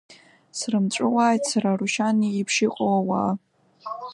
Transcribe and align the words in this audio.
Срымҵәуааит 0.57 1.43
сара 1.49 1.69
Арушьан 1.71 2.17
иеиԥш 2.21 2.55
иҟоу 2.65 2.93
ауаа. 2.99 3.31